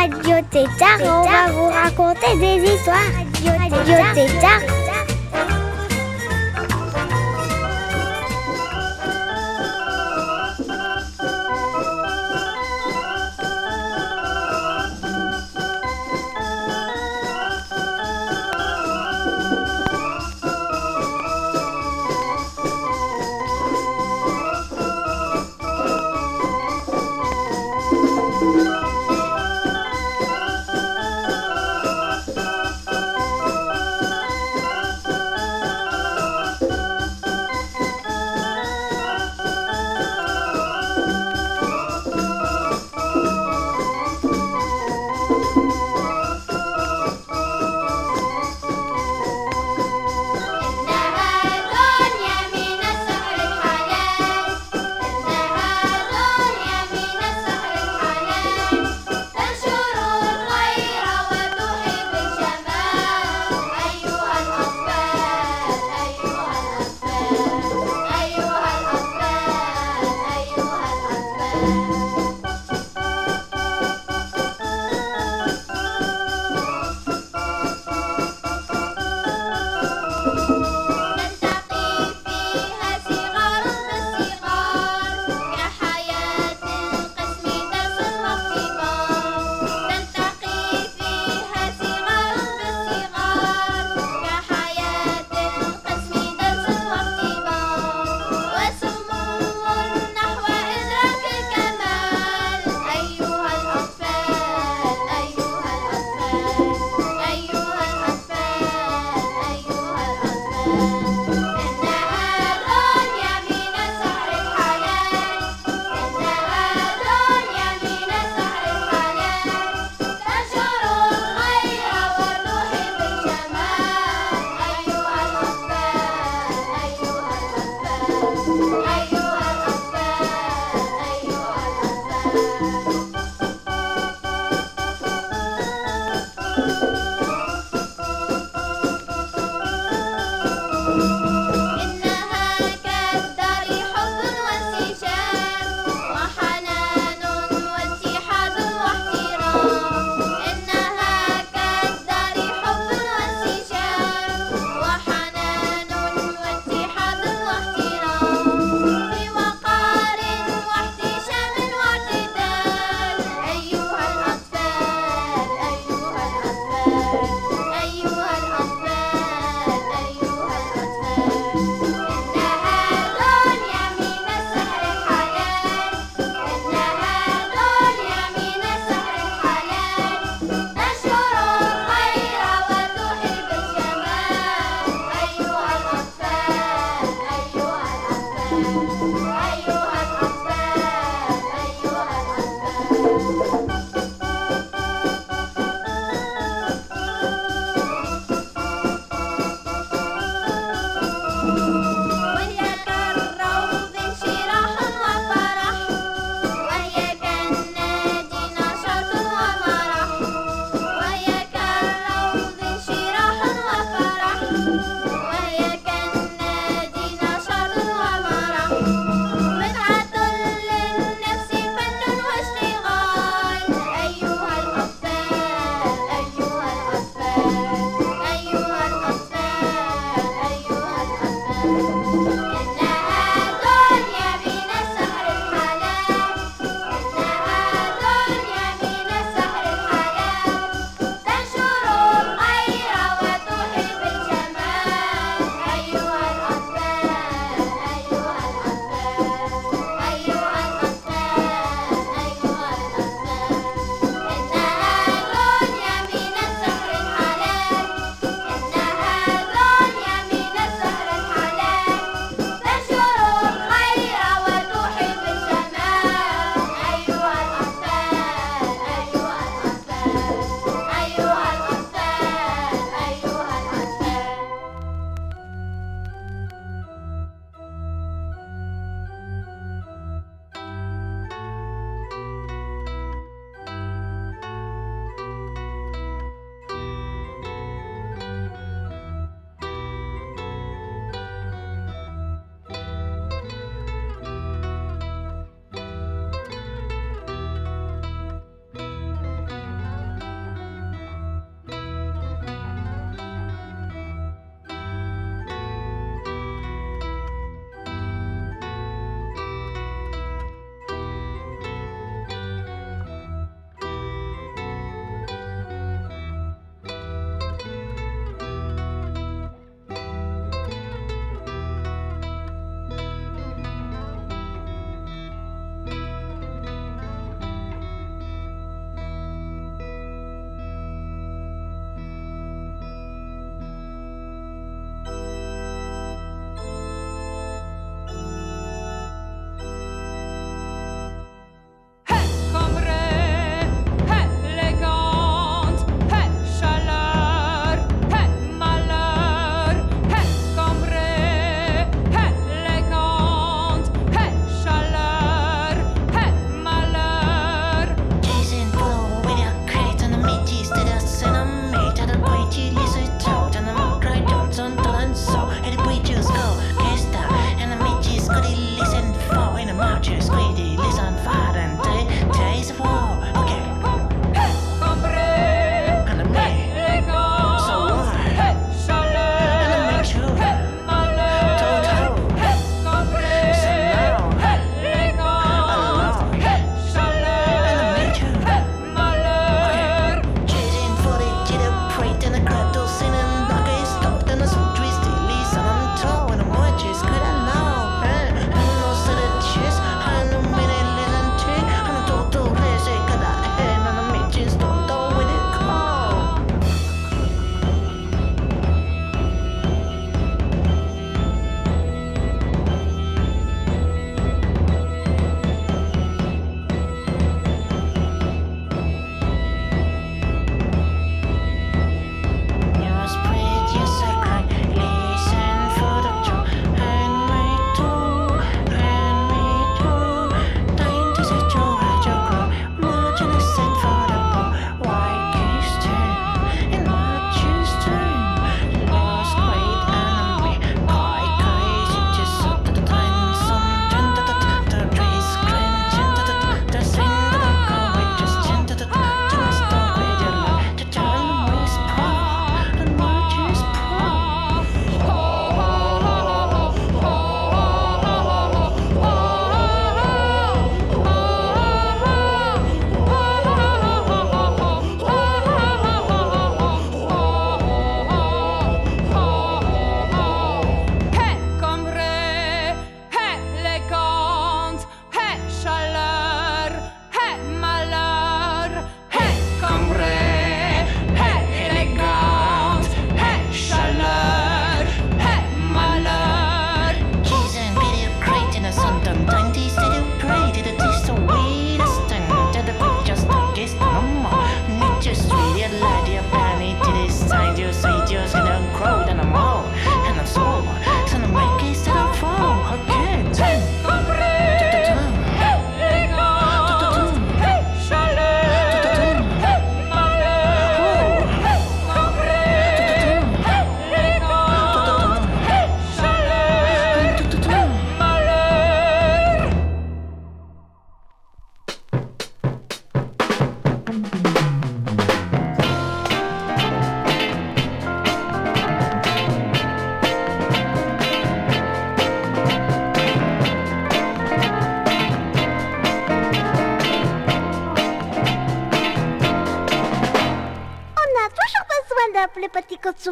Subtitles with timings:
[0.00, 2.96] Radio Tétard on va vous raconter des histoires.
[3.44, 4.79] Radio Tétard.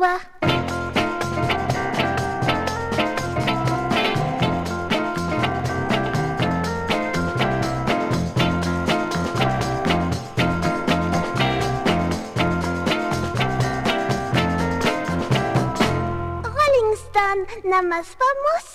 [0.00, 0.14] Rolling
[16.94, 18.67] Stan, la más famosa.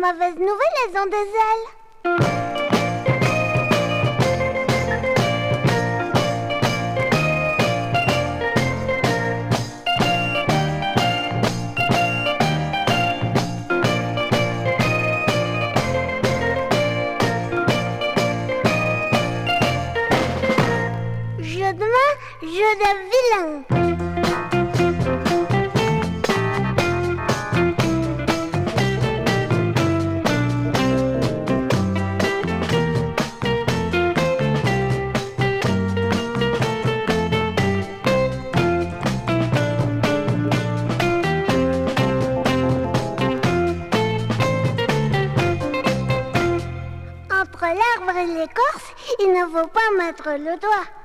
[0.00, 1.66] mauvaise nouvelle, elles ont des ailes.
[21.40, 23.79] Je de main, jeu de vilain.
[49.72, 50.99] pas mettre le doigt.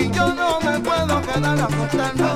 [0.00, 2.35] y yo no me puedo quedar a acostarme.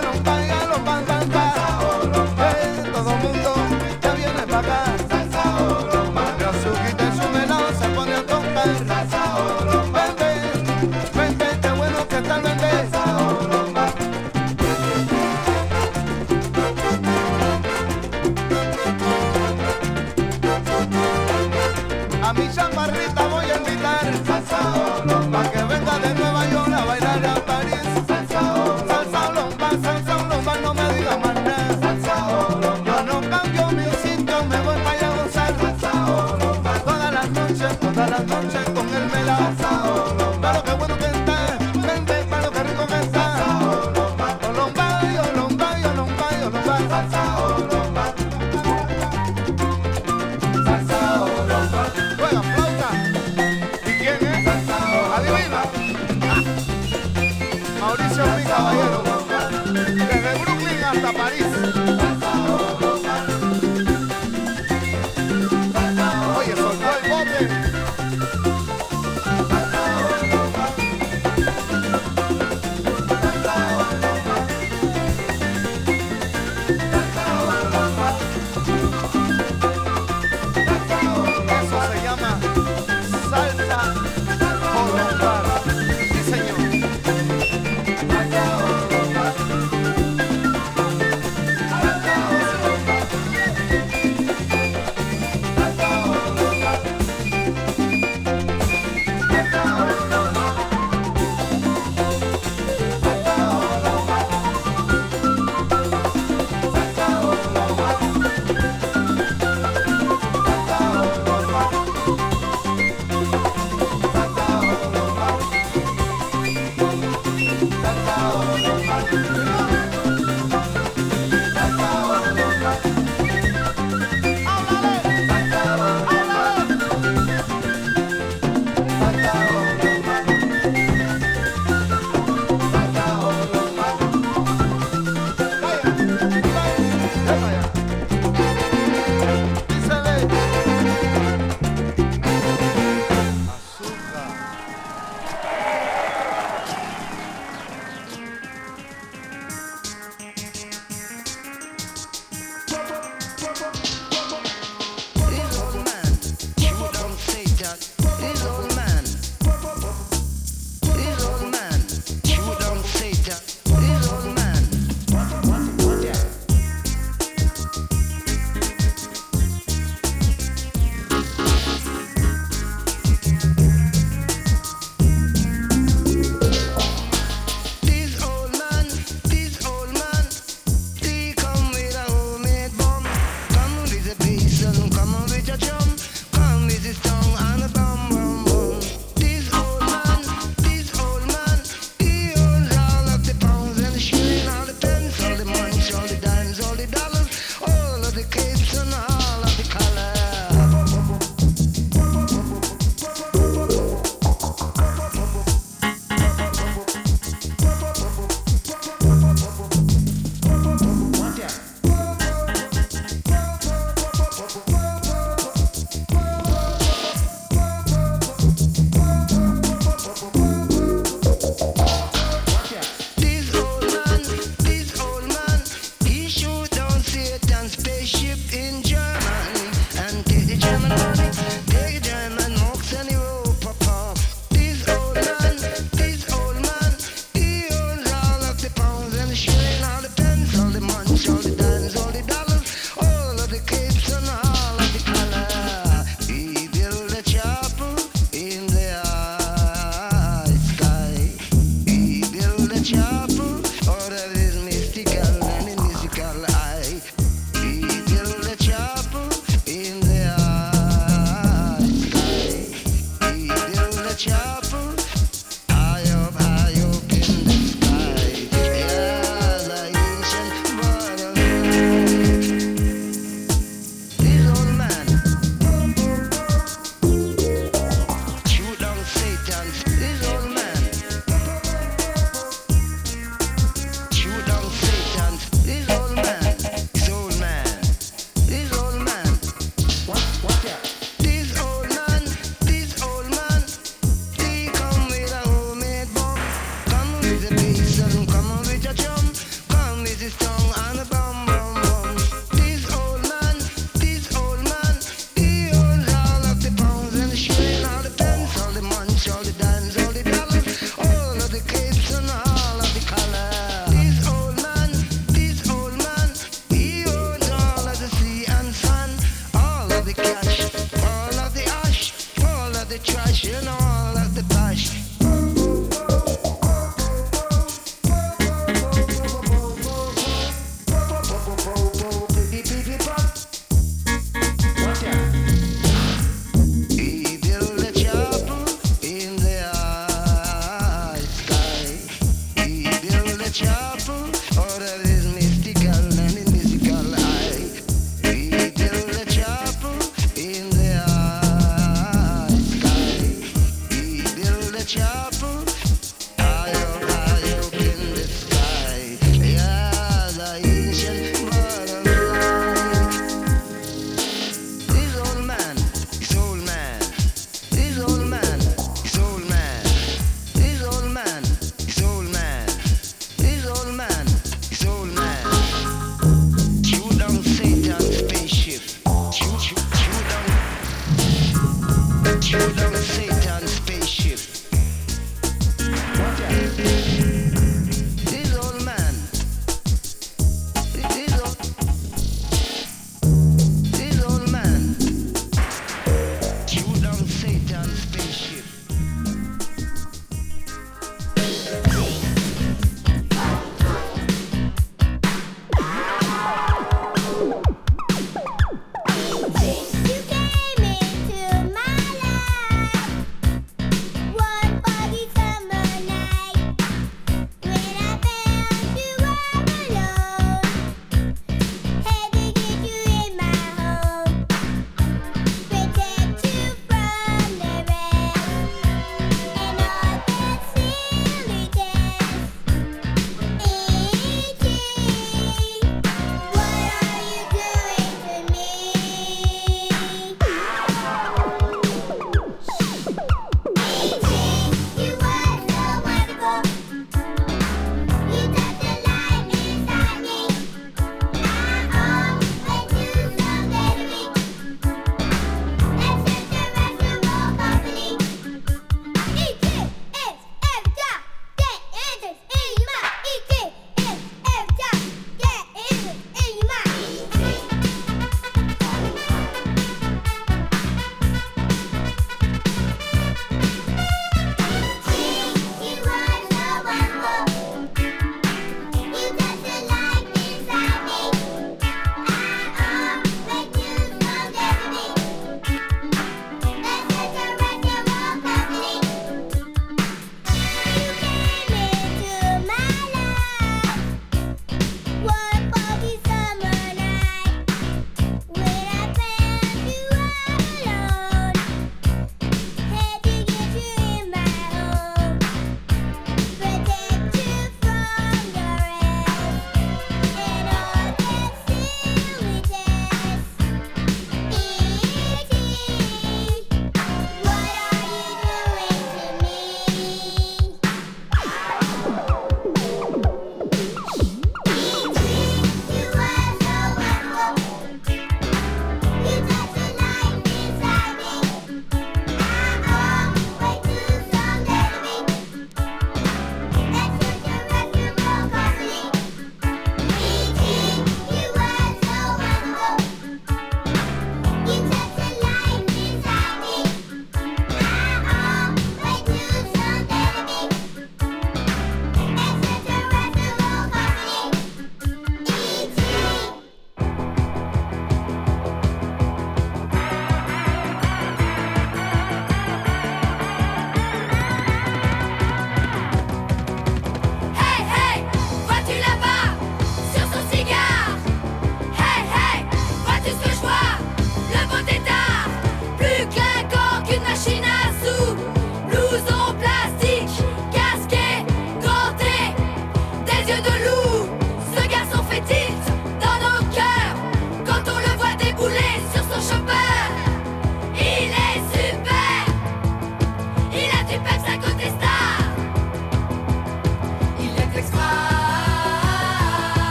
[61.11, 62.00] a París.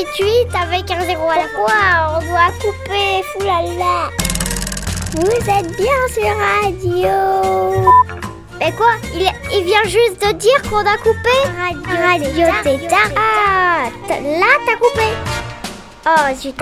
[0.00, 4.08] 888 avec un zéro à la fois, on doit couper, foulala.
[5.14, 7.90] Vous êtes bien sur radio.
[8.58, 13.10] Mais quoi il, il vient juste de dire qu'on a coupé Radio, radio Tétard.
[13.14, 15.08] Ah, là t'as coupé.
[16.06, 16.54] Oh zut.